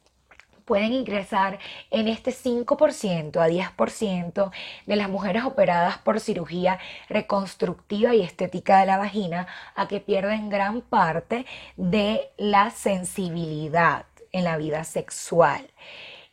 pueden 0.65 0.93
ingresar 0.93 1.59
en 1.91 2.07
este 2.07 2.31
5% 2.31 3.37
a 3.37 3.49
10% 3.49 4.51
de 4.85 4.95
las 4.95 5.09
mujeres 5.09 5.43
operadas 5.43 5.97
por 5.97 6.19
cirugía 6.19 6.79
reconstructiva 7.09 8.15
y 8.15 8.21
estética 8.21 8.79
de 8.79 8.85
la 8.85 8.97
vagina 8.97 9.47
a 9.75 9.87
que 9.87 9.99
pierden 9.99 10.49
gran 10.49 10.81
parte 10.81 11.45
de 11.75 12.31
la 12.37 12.71
sensibilidad 12.71 14.05
en 14.31 14.45
la 14.45 14.57
vida 14.57 14.83
sexual. 14.83 15.69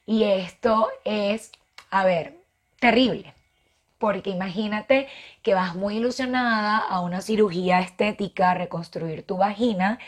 Y 0.07 0.25
esto 0.25 0.89
es, 1.05 1.53
a 1.91 2.05
ver, 2.05 2.39
terrible 2.79 3.35
porque 4.01 4.31
imagínate 4.31 5.09
que 5.43 5.55
vas 5.55 5.77
muy 5.77 5.99
ilusionada 5.99 6.79
a 6.79 7.01
una 7.01 7.21
cirugía 7.21 7.81
estética, 7.81 8.51
a 8.51 8.55
reconstruir 8.55 9.27
tu 9.27 9.37
vagina 9.37 9.99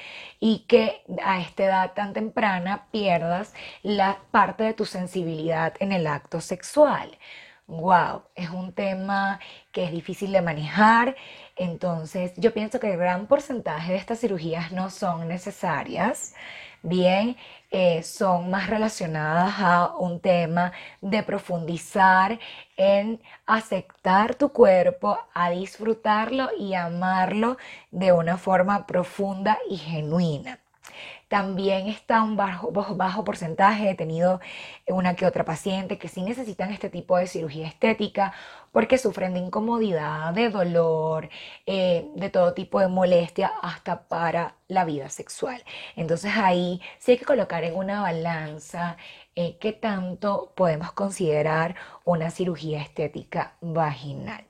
y 0.40 0.60
que 0.66 1.04
a 1.22 1.40
esta 1.40 1.64
edad 1.64 1.92
tan 1.92 2.14
temprana 2.14 2.86
pierdas 2.90 3.54
la 3.82 4.18
parte 4.30 4.64
de 4.64 4.74
tu 4.74 4.86
sensibilidad 4.86 5.74
en 5.78 5.92
el 5.92 6.06
acto 6.06 6.40
sexual. 6.40 7.18
Wow, 7.66 8.24
es 8.34 8.50
un 8.50 8.72
tema 8.72 9.38
que 9.72 9.84
es 9.84 9.92
difícil 9.92 10.32
de 10.32 10.42
manejar, 10.42 11.14
entonces 11.56 12.32
yo 12.36 12.52
pienso 12.52 12.80
que 12.80 12.92
el 12.92 12.98
gran 12.98 13.26
porcentaje 13.26 13.92
de 13.92 13.98
estas 13.98 14.20
cirugías 14.20 14.72
no 14.72 14.90
son 14.90 15.28
necesarias 15.28 16.34
bien, 16.82 17.36
eh, 17.72 18.02
son 18.02 18.50
más 18.50 18.68
relacionadas 18.68 19.54
a 19.58 19.94
un 19.96 20.20
tema 20.20 20.72
de 21.00 21.22
profundizar 21.22 22.38
en 22.76 23.20
aceptar 23.46 24.34
tu 24.34 24.50
cuerpo, 24.50 25.18
a 25.34 25.50
disfrutarlo 25.50 26.50
y 26.58 26.74
amarlo 26.74 27.56
de 27.90 28.12
una 28.12 28.36
forma 28.36 28.86
profunda 28.86 29.58
y 29.70 29.78
genuina. 29.78 30.61
También 31.32 31.88
está 31.88 32.22
un 32.22 32.36
bajo, 32.36 32.70
bajo 32.72 33.24
porcentaje, 33.24 33.88
he 33.88 33.94
tenido 33.94 34.38
una 34.86 35.16
que 35.16 35.24
otra 35.24 35.46
paciente 35.46 35.96
que 35.96 36.08
sí 36.08 36.20
necesitan 36.20 36.70
este 36.70 36.90
tipo 36.90 37.16
de 37.16 37.26
cirugía 37.26 37.66
estética 37.66 38.34
porque 38.70 38.98
sufren 38.98 39.32
de 39.32 39.40
incomodidad, 39.40 40.34
de 40.34 40.50
dolor, 40.50 41.30
eh, 41.64 42.06
de 42.16 42.28
todo 42.28 42.52
tipo 42.52 42.80
de 42.80 42.88
molestia 42.88 43.50
hasta 43.62 44.02
para 44.08 44.56
la 44.68 44.84
vida 44.84 45.08
sexual. 45.08 45.64
Entonces 45.96 46.32
ahí 46.36 46.82
sí 46.98 47.12
hay 47.12 47.16
que 47.16 47.24
colocar 47.24 47.64
en 47.64 47.76
una 47.76 48.02
balanza 48.02 48.98
eh, 49.34 49.56
qué 49.58 49.72
tanto 49.72 50.52
podemos 50.54 50.92
considerar 50.92 51.76
una 52.04 52.30
cirugía 52.30 52.82
estética 52.82 53.54
vaginal. 53.62 54.44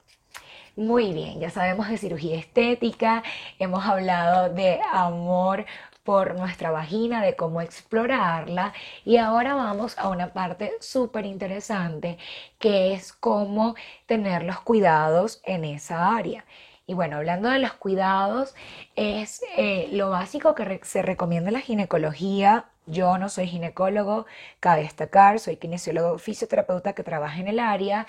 Muy 0.75 1.13
bien, 1.13 1.39
ya 1.39 1.49
sabemos 1.49 1.87
de 1.87 1.97
cirugía 1.97 2.35
estética, 2.35 3.23
hemos 3.59 3.85
hablado 3.85 4.49
de 4.49 4.81
amor 4.91 5.65
por 6.03 6.35
nuestra 6.35 6.71
vagina, 6.71 7.21
de 7.23 7.35
cómo 7.35 7.61
explorarla. 7.61 8.73
Y 9.05 9.17
ahora 9.17 9.55
vamos 9.55 9.97
a 9.97 10.09
una 10.09 10.33
parte 10.33 10.73
súper 10.79 11.25
interesante 11.25 12.17
que 12.59 12.93
es 12.93 13.13
cómo 13.13 13.75
tener 14.05 14.43
los 14.43 14.59
cuidados 14.61 15.41
en 15.45 15.65
esa 15.65 16.15
área. 16.15 16.45
Y 16.85 16.93
bueno, 16.95 17.17
hablando 17.17 17.49
de 17.49 17.59
los 17.59 17.73
cuidados, 17.73 18.55
es 18.95 19.41
eh, 19.57 19.87
lo 19.93 20.09
básico 20.09 20.53
que 20.55 20.81
se 20.83 21.01
recomienda 21.01 21.49
en 21.49 21.53
la 21.53 21.61
ginecología. 21.61 22.65
Yo 22.85 23.17
no 23.17 23.29
soy 23.29 23.47
ginecólogo, 23.47 24.25
cabe 24.59 24.83
destacar, 24.83 25.39
soy 25.39 25.55
kinesiólogo 25.57 26.17
fisioterapeuta 26.17 26.93
que 26.93 27.03
trabaja 27.03 27.39
en 27.39 27.47
el 27.47 27.59
área. 27.59 28.05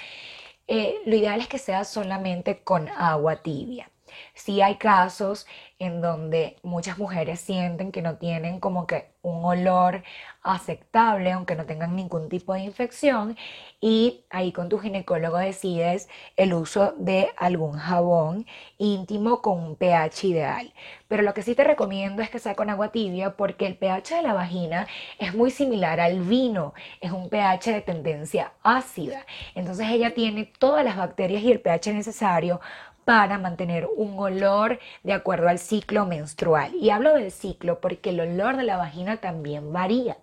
Eh, 0.67 0.97
lo 1.07 1.17
ideal 1.17 1.41
es 1.41 1.49
que 1.49 1.59
sea 1.59 1.85
solamente 1.85 2.61
con 2.65 2.89
agua 2.89 3.37
tibia. 3.37 3.91
Si 4.35 4.61
hay 4.61 4.77
casos 4.77 5.47
en 5.79 6.01
donde 6.01 6.57
muchas 6.63 6.99
mujeres 6.99 7.41
sienten 7.41 7.93
que 7.93 8.03
no 8.03 8.17
tienen 8.17 8.61
como 8.61 8.87
que 8.87 9.13
un 9.23 9.45
olor 9.45 10.03
aceptable, 10.43 11.33
aunque 11.33 11.57
no 11.57 11.65
tengan 11.65 11.97
ningún 11.97 12.29
tipo 12.29 12.53
de 12.53 12.61
infección, 12.61 13.37
y 13.81 14.25
ahí 14.31 14.53
con 14.53 14.69
tu 14.69 14.79
ginecólogo 14.79 15.39
decides 15.39 16.09
el 16.37 16.53
uso 16.55 16.95
de 16.99 17.31
algún 17.37 17.73
jabón 17.73 18.47
íntimo 18.79 19.41
con 19.41 19.59
un 19.59 19.77
pH 19.77 20.25
ideal. 20.29 20.73
Pero 21.09 21.23
lo 21.23 21.35
que 21.35 21.43
sí 21.43 21.55
te 21.55 21.65
recomiendo 21.65 22.23
es 22.23 22.31
que 22.31 22.39
sea 22.39 22.55
con 22.55 22.71
agua 22.71 22.93
tibia 22.93 23.37
porque 23.37 23.67
el 23.67 23.77
pH 23.77 24.17
de 24.17 24.23
la 24.23 24.35
vagina 24.35 24.87
es 25.19 25.35
muy 25.35 25.51
similar 25.51 26.01
al 26.01 26.21
vino, 26.21 26.75
es 27.01 27.11
un 27.11 27.31
pH 27.31 27.73
de 27.73 27.81
tendencia 27.81 28.53
ácida. 28.63 29.25
Entonces 29.55 29.89
ella 29.91 30.15
tiene 30.15 30.45
todas 30.45 30.85
las 30.85 30.97
bacterias 30.97 31.43
y 31.43 31.53
el 31.53 31.61
pH 31.61 31.93
necesario 31.95 32.61
para 33.05 33.39
mantener 33.39 33.89
un 33.97 34.19
olor 34.19 34.79
de 35.03 35.13
acuerdo 35.13 35.49
al 35.49 35.59
ciclo 35.59 36.07
menstrual. 36.07 36.75
Y 36.75 36.91
hablo 36.91 37.15
del 37.15 37.31
ciclo 37.31 37.81
porque 37.81 38.11
el 38.11 38.21
olor 38.21 38.57
de 38.57 38.65
la 38.65 38.77
vagina 38.77 39.19
también 39.19 39.73
varía, 39.73 40.19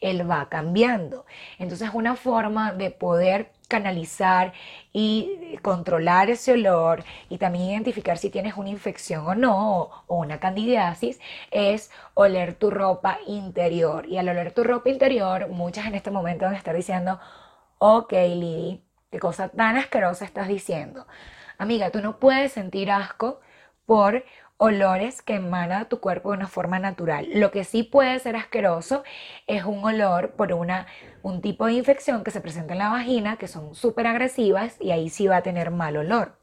él 0.00 0.28
va 0.28 0.48
cambiando. 0.48 1.26
Entonces 1.58 1.90
una 1.92 2.16
forma 2.16 2.72
de 2.72 2.90
poder 2.90 3.52
canalizar 3.68 4.52
y 4.92 5.58
controlar 5.62 6.30
ese 6.30 6.52
olor 6.52 7.04
y 7.28 7.38
también 7.38 7.70
identificar 7.70 8.18
si 8.18 8.30
tienes 8.30 8.56
una 8.56 8.68
infección 8.70 9.26
o 9.26 9.34
no 9.34 9.80
o, 10.06 10.16
una 10.16 10.38
candidiasis 10.40 11.20
es 11.50 11.90
oler 12.14 12.54
tu 12.54 12.70
ropa 12.70 13.18
interior. 13.26 14.06
Y 14.06 14.18
al 14.18 14.28
oler 14.28 14.52
tu 14.52 14.64
ropa 14.64 14.88
interior, 14.90 15.48
muchas 15.48 15.86
en 15.86 15.94
este 15.94 16.10
momento 16.10 16.44
van 16.44 16.54
a 16.54 16.58
estar 16.58 16.76
diciendo, 16.76 17.18
ok, 17.78 18.12
Lidi, 18.12 18.82
qué 19.10 19.18
cosa 19.18 19.48
tan 19.48 19.76
asquerosa 19.76 20.24
estás 20.24 20.48
diciendo. 20.48 21.06
Amiga, 21.58 21.90
tú 21.90 22.00
no 22.00 22.18
puedes 22.18 22.52
sentir 22.52 22.90
asco 22.90 23.40
por 23.86 24.24
olores 24.58 25.22
que 25.22 25.34
emana 25.34 25.88
tu 25.88 26.00
cuerpo 26.00 26.30
de 26.30 26.38
una 26.38 26.48
forma 26.48 26.78
natural. 26.78 27.28
Lo 27.32 27.50
que 27.50 27.64
sí 27.64 27.82
puede 27.82 28.18
ser 28.18 28.36
asqueroso 28.36 29.04
es 29.46 29.64
un 29.64 29.84
olor 29.84 30.32
por 30.32 30.52
una, 30.52 30.86
un 31.22 31.40
tipo 31.40 31.66
de 31.66 31.74
infección 31.74 32.24
que 32.24 32.30
se 32.30 32.40
presenta 32.40 32.74
en 32.74 32.78
la 32.80 32.90
vagina, 32.90 33.36
que 33.36 33.48
son 33.48 33.74
súper 33.74 34.06
agresivas 34.06 34.76
y 34.80 34.90
ahí 34.90 35.08
sí 35.08 35.26
va 35.26 35.38
a 35.38 35.42
tener 35.42 35.70
mal 35.70 35.96
olor. 35.96 36.36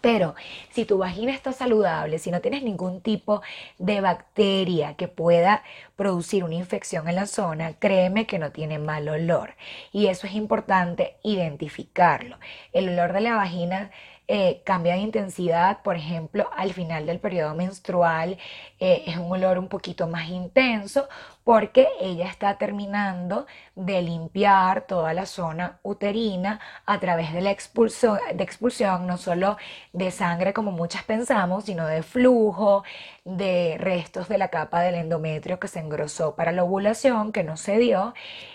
Pero 0.00 0.34
si 0.70 0.84
tu 0.84 0.98
vagina 0.98 1.32
está 1.32 1.52
saludable, 1.52 2.18
si 2.18 2.32
no 2.32 2.40
tienes 2.40 2.64
ningún 2.64 3.00
tipo 3.00 3.40
de 3.78 4.00
bacteria 4.00 4.94
que 4.96 5.06
pueda 5.06 5.62
producir 5.94 6.42
una 6.42 6.56
infección 6.56 7.08
en 7.08 7.14
la 7.14 7.26
zona, 7.26 7.74
créeme 7.74 8.26
que 8.26 8.40
no 8.40 8.50
tiene 8.50 8.80
mal 8.80 9.08
olor. 9.08 9.54
Y 9.92 10.08
eso 10.08 10.26
es 10.26 10.34
importante 10.34 11.16
identificarlo. 11.22 12.36
El 12.72 12.88
olor 12.88 13.12
de 13.12 13.20
la 13.20 13.36
vagina 13.36 13.92
eh, 14.34 14.62
cambia 14.64 14.94
de 14.94 15.00
intensidad, 15.00 15.82
por 15.82 15.94
ejemplo, 15.94 16.48
al 16.56 16.72
final 16.72 17.04
del 17.04 17.20
periodo 17.20 17.54
menstrual 17.54 18.38
eh, 18.80 19.02
es 19.06 19.18
un 19.18 19.30
olor 19.30 19.58
un 19.58 19.68
poquito 19.68 20.06
más 20.08 20.30
intenso 20.30 21.06
porque 21.44 21.86
ella 22.00 22.28
está 22.28 22.56
terminando 22.56 23.46
de 23.74 24.00
limpiar 24.00 24.86
toda 24.86 25.12
la 25.12 25.26
zona 25.26 25.80
uterina 25.82 26.60
a 26.86 26.98
través 26.98 27.34
de 27.34 27.42
la 27.42 27.50
expulsión, 27.50 28.18
de 28.34 28.42
expulsión 28.42 29.06
no 29.06 29.18
solo 29.18 29.58
de 29.92 30.10
sangre 30.10 30.54
como 30.54 30.72
muchas 30.72 31.02
pensamos, 31.04 31.64
sino 31.64 31.86
de 31.86 32.02
flujo, 32.02 32.84
de 33.26 33.76
restos 33.78 34.28
de 34.30 34.38
la 34.38 34.48
capa 34.48 34.80
del 34.80 34.94
endometrio 34.94 35.60
que 35.60 35.68
se 35.68 35.80
engrosó 35.80 36.36
para 36.36 36.52
la 36.52 36.64
ovulación, 36.64 37.32
que 37.32 37.44
no 37.44 37.58
se 37.58 37.76
dio, 37.76 38.14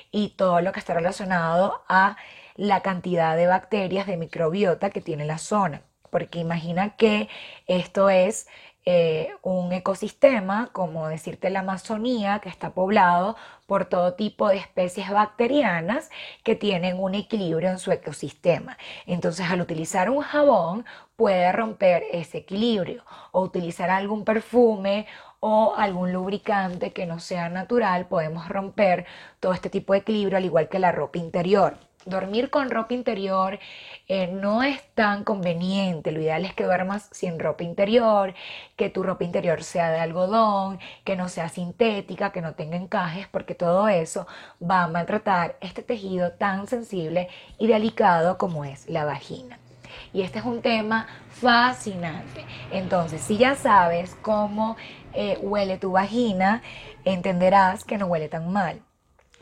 y 0.10 0.30
todo 0.30 0.60
lo 0.62 0.72
que 0.72 0.80
está 0.80 0.96
relacionado 0.96 1.84
a 1.88 2.18
la 2.58 2.82
cantidad 2.82 3.38
de 3.38 3.48
bacterias 3.48 4.08
de 4.08 4.17
microbiota 4.17 4.89
que 4.89 5.02
tiene 5.02 5.26
la 5.26 5.38
zona. 5.38 5.84
Porque 6.10 6.39
imagina 6.39 6.96
que 6.96 7.30
esto 7.67 8.10
es 8.10 8.48
eh, 8.89 9.32
un 9.41 9.74
ecosistema, 9.74 10.70
como 10.72 11.10
decirte 11.10 11.50
la 11.50 11.60
Amazonía, 11.60 12.39
que 12.39 12.48
está 12.48 12.74
poblado 12.74 13.36
por 13.65 13.86
todo 13.86 14.13
tipo 14.13 14.48
de 14.48 14.58
especies 14.58 15.10
bacterianas 15.12 16.10
que 16.43 16.56
tienen 16.56 16.98
un 16.98 17.13
equilibrio 17.13 17.70
en 17.70 17.80
su 17.80 17.91
ecosistema. 17.91 18.78
Entonces, 19.06 19.46
al 19.52 19.60
utilizar 19.62 20.10
un 20.10 20.22
jabón, 20.22 20.86
puede 21.17 21.52
romper 21.52 22.04
ese 22.13 22.38
equilibrio 22.39 23.04
o 23.34 23.41
utilizar 23.41 23.89
algún 23.89 24.24
perfume 24.24 25.06
o 25.41 25.76
algún 25.76 26.13
lubricante 26.13 26.93
que 26.93 27.06
no 27.06 27.20
sea 27.20 27.50
natural, 27.50 28.08
podemos 28.08 28.48
romper 28.48 29.06
todo 29.41 29.54
este 29.54 29.70
tipo 29.70 29.93
de 29.93 30.00
equilibrio, 30.00 30.38
al 30.38 30.46
igual 30.46 30.70
que 30.70 30.80
la 30.80 30.93
ropa 30.93 31.20
interior 31.20 31.78
dormir 32.08 32.50
con 32.50 32.70
ropa 32.70 32.93
interior 32.93 33.60
eh, 34.08 34.28
no 34.28 34.63
es 34.63 34.82
tan 34.96 35.24
conveniente. 35.24 36.12
Lo 36.12 36.22
ideal 36.22 36.46
es 36.46 36.54
que 36.54 36.63
duermas 36.63 37.10
sin 37.12 37.39
ropa 37.39 37.63
interior, 37.63 38.34
que 38.76 38.89
tu 38.89 39.04
ropa 39.04 39.24
interior 39.24 39.63
sea 39.63 39.91
de 39.91 40.00
algodón, 40.00 40.80
que 41.04 41.15
no 41.15 41.30
sea 41.30 41.50
sintética, 41.50 42.32
que 42.32 42.41
no 42.41 42.56
tenga 42.56 42.78
encajes, 42.78 43.28
porque 43.28 43.56
todo 43.56 43.88
eso 43.88 44.28
va 44.62 44.84
a 44.84 44.88
maltratar 44.88 45.58
este 45.62 45.84
tejido 45.84 46.32
tan 46.32 46.67
sensible 46.67 47.30
y 47.58 47.67
delicado 47.67 48.38
como 48.38 48.65
es 48.65 48.88
la 48.89 49.06
vagina. 49.06 49.60
Y 50.13 50.22
este 50.22 50.39
es 50.39 50.46
un 50.46 50.62
tema 50.62 51.08
fascinante. 51.30 52.46
Entonces, 52.72 53.22
si 53.22 53.38
ya 53.38 53.56
sabes 53.56 54.15
cómo 54.22 54.78
eh, 55.13 55.38
huele 55.41 55.78
tu 55.78 55.91
vagina, 55.91 56.62
entenderás 57.04 57.84
que 57.84 57.98
no 57.98 58.06
huele 58.08 58.30
tan 58.30 58.52
mal 58.52 58.82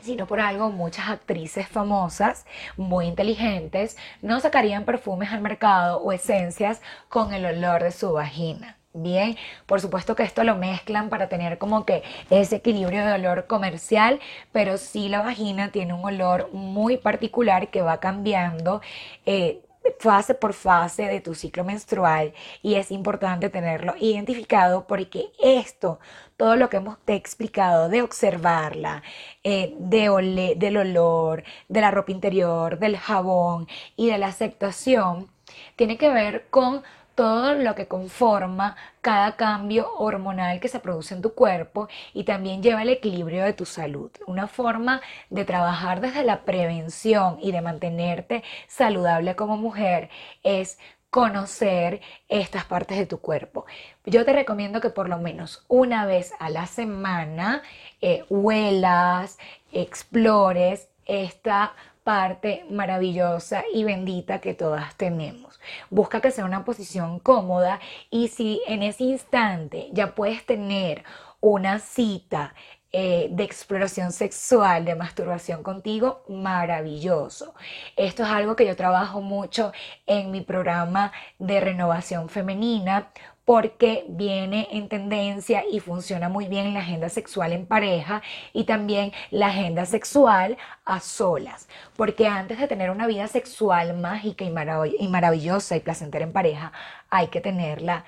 sino 0.00 0.26
por 0.26 0.40
algo 0.40 0.70
muchas 0.70 1.08
actrices 1.08 1.68
famosas, 1.68 2.46
muy 2.76 3.06
inteligentes, 3.06 3.96
no 4.22 4.40
sacarían 4.40 4.84
perfumes 4.84 5.32
al 5.32 5.40
mercado 5.40 5.98
o 5.98 6.12
esencias 6.12 6.80
con 7.08 7.32
el 7.32 7.44
olor 7.46 7.82
de 7.82 7.92
su 7.92 8.12
vagina. 8.12 8.76
Bien, 8.98 9.36
por 9.66 9.82
supuesto 9.82 10.16
que 10.16 10.22
esto 10.22 10.42
lo 10.42 10.56
mezclan 10.56 11.10
para 11.10 11.28
tener 11.28 11.58
como 11.58 11.84
que 11.84 12.02
ese 12.30 12.56
equilibrio 12.56 13.04
de 13.04 13.12
olor 13.12 13.46
comercial, 13.46 14.20
pero 14.52 14.78
sí 14.78 15.10
la 15.10 15.20
vagina 15.20 15.70
tiene 15.70 15.92
un 15.92 16.02
olor 16.02 16.48
muy 16.54 16.96
particular 16.96 17.68
que 17.68 17.82
va 17.82 18.00
cambiando 18.00 18.80
eh, 19.26 19.60
fase 19.98 20.34
por 20.34 20.52
fase 20.52 21.04
de 21.04 21.20
tu 21.20 21.34
ciclo 21.34 21.64
menstrual 21.64 22.32
y 22.62 22.74
es 22.74 22.90
importante 22.90 23.48
tenerlo 23.50 23.94
identificado 24.00 24.86
porque 24.86 25.30
esto, 25.42 25.98
todo 26.36 26.56
lo 26.56 26.68
que 26.68 26.78
hemos 26.78 26.98
te 27.04 27.14
explicado 27.14 27.88
de 27.88 28.02
observarla, 28.02 29.02
eh, 29.44 29.74
de 29.78 30.54
del 30.56 30.76
olor, 30.76 31.44
de 31.68 31.80
la 31.80 31.90
ropa 31.90 32.12
interior, 32.12 32.78
del 32.78 32.96
jabón 32.96 33.68
y 33.96 34.10
de 34.10 34.18
la 34.18 34.28
aceptación, 34.28 35.28
tiene 35.76 35.96
que 35.98 36.10
ver 36.10 36.46
con 36.50 36.82
todo 37.16 37.54
lo 37.54 37.74
que 37.74 37.88
conforma 37.88 38.76
cada 39.00 39.36
cambio 39.36 39.90
hormonal 39.98 40.60
que 40.60 40.68
se 40.68 40.80
produce 40.80 41.14
en 41.14 41.22
tu 41.22 41.34
cuerpo 41.34 41.88
y 42.14 42.24
también 42.24 42.62
lleva 42.62 42.82
el 42.82 42.90
equilibrio 42.90 43.42
de 43.42 43.54
tu 43.54 43.64
salud. 43.64 44.10
Una 44.26 44.46
forma 44.46 45.00
de 45.30 45.44
trabajar 45.44 46.00
desde 46.00 46.22
la 46.22 46.42
prevención 46.42 47.38
y 47.42 47.50
de 47.52 47.62
mantenerte 47.62 48.44
saludable 48.68 49.34
como 49.34 49.56
mujer 49.56 50.10
es 50.44 50.78
conocer 51.10 52.02
estas 52.28 52.66
partes 52.66 52.98
de 52.98 53.06
tu 53.06 53.18
cuerpo. 53.20 53.64
Yo 54.04 54.24
te 54.26 54.34
recomiendo 54.34 54.82
que 54.82 54.90
por 54.90 55.08
lo 55.08 55.18
menos 55.18 55.64
una 55.68 56.04
vez 56.04 56.32
a 56.38 56.50
la 56.50 56.66
semana 56.66 57.62
eh, 58.02 58.24
huelas, 58.28 59.38
explores 59.72 60.88
esta 61.06 61.72
parte 62.06 62.64
maravillosa 62.70 63.64
y 63.74 63.82
bendita 63.82 64.40
que 64.40 64.54
todas 64.54 64.94
tenemos. 64.94 65.58
Busca 65.90 66.20
que 66.20 66.30
sea 66.30 66.44
una 66.44 66.64
posición 66.64 67.18
cómoda 67.18 67.80
y 68.12 68.28
si 68.28 68.62
en 68.68 68.84
ese 68.84 69.02
instante 69.02 69.88
ya 69.92 70.14
puedes 70.14 70.46
tener 70.46 71.02
una 71.40 71.80
cita 71.80 72.54
eh, 72.92 73.26
de 73.32 73.42
exploración 73.42 74.12
sexual, 74.12 74.84
de 74.84 74.94
masturbación 74.94 75.64
contigo, 75.64 76.22
maravilloso. 76.28 77.56
Esto 77.96 78.22
es 78.22 78.28
algo 78.28 78.54
que 78.54 78.66
yo 78.66 78.76
trabajo 78.76 79.20
mucho 79.20 79.72
en 80.06 80.30
mi 80.30 80.42
programa 80.42 81.10
de 81.40 81.58
renovación 81.58 82.28
femenina 82.28 83.10
porque 83.46 84.04
viene 84.08 84.66
en 84.72 84.88
tendencia 84.88 85.64
y 85.70 85.78
funciona 85.78 86.28
muy 86.28 86.48
bien 86.48 86.74
la 86.74 86.80
agenda 86.80 87.08
sexual 87.08 87.52
en 87.52 87.64
pareja 87.64 88.20
y 88.52 88.64
también 88.64 89.12
la 89.30 89.46
agenda 89.46 89.86
sexual 89.86 90.58
a 90.84 90.98
solas. 90.98 91.68
Porque 91.96 92.26
antes 92.26 92.58
de 92.58 92.66
tener 92.66 92.90
una 92.90 93.06
vida 93.06 93.28
sexual 93.28 93.96
mágica 93.96 94.44
y, 94.44 94.52
y 94.98 95.08
maravillosa 95.08 95.76
y 95.76 95.80
placentera 95.80 96.24
en 96.24 96.32
pareja, 96.32 96.72
hay 97.08 97.28
que 97.28 97.40
tenerla 97.40 98.04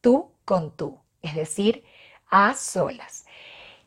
tú 0.00 0.32
con 0.44 0.72
tú. 0.76 0.98
Es 1.22 1.36
decir, 1.36 1.84
a 2.28 2.54
solas. 2.54 3.24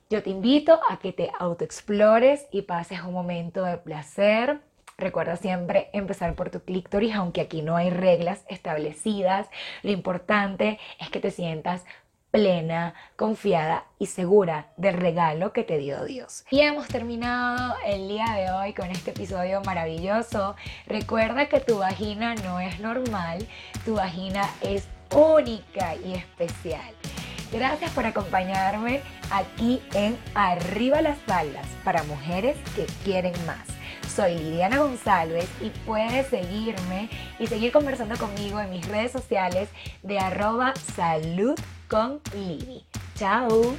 Yo 0.09 0.23
te 0.23 0.29
invito 0.29 0.79
a 0.89 0.97
que 0.97 1.11
te 1.11 1.29
autoexplores 1.37 2.47
y 2.51 2.61
pases 2.61 3.01
un 3.01 3.11
momento 3.11 3.65
de 3.65 3.77
placer. 3.77 4.61
Recuerda 4.97 5.35
siempre 5.35 5.89
empezar 5.91 6.35
por 6.35 6.49
tu 6.49 6.61
clítoris, 6.61 7.15
aunque 7.15 7.41
aquí 7.41 7.61
no 7.61 7.75
hay 7.75 7.89
reglas 7.89 8.45
establecidas. 8.47 9.49
Lo 9.83 9.91
importante 9.91 10.79
es 10.99 11.09
que 11.09 11.19
te 11.19 11.31
sientas 11.31 11.83
plena, 12.31 12.93
confiada 13.15 13.85
y 13.97 14.07
segura 14.07 14.67
del 14.75 14.95
regalo 14.95 15.53
que 15.53 15.63
te 15.63 15.77
dio 15.77 16.03
Dios. 16.03 16.43
Y 16.49 16.59
hemos 16.61 16.87
terminado 16.87 17.75
el 17.85 18.09
día 18.09 18.25
de 18.35 18.51
hoy 18.51 18.73
con 18.73 18.91
este 18.91 19.11
episodio 19.11 19.61
maravilloso. 19.61 20.55
Recuerda 20.85 21.47
que 21.47 21.61
tu 21.61 21.77
vagina 21.77 22.35
no 22.35 22.59
es 22.59 22.79
normal, 22.79 23.47
tu 23.85 23.95
vagina 23.95 24.49
es 24.61 24.87
única 25.13 25.95
y 25.95 26.13
especial. 26.13 26.93
Gracias 27.53 27.91
por 27.91 28.05
acompañarme 28.05 29.01
aquí 29.31 29.81
en 29.93 30.17
Arriba 30.33 31.01
las 31.01 31.17
Faldas 31.19 31.67
para 31.85 32.03
mujeres 32.03 32.57
que 32.75 32.85
quieren 33.05 33.33
más. 33.45 33.74
Soy 34.15 34.37
Lidiana 34.37 34.77
González 34.77 35.49
y 35.61 35.69
puedes 35.85 36.27
seguirme 36.27 37.09
y 37.37 37.47
seguir 37.47 37.73
conversando 37.73 38.15
conmigo 38.17 38.61
en 38.61 38.69
mis 38.69 38.87
redes 38.87 39.11
sociales 39.11 39.67
de 40.03 40.19
arroba 40.19 40.73
salud 40.95 41.55
con. 41.89 42.21
Chao. 43.15 43.73